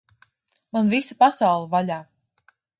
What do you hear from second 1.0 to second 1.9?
pasaule